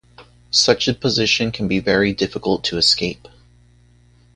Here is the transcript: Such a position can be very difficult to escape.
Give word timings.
Such 0.49 0.87
a 0.87 0.95
position 0.95 1.51
can 1.51 1.67
be 1.67 1.77
very 1.77 2.11
difficult 2.11 2.63
to 2.63 2.77
escape. 2.77 3.27